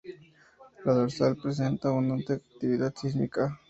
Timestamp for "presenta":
1.37-1.89